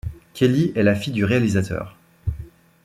Kelly 0.33 0.71
est 0.75 0.81
la 0.81 0.95
fille 0.95 1.13
du 1.13 1.23
réalisateur. 1.25 1.95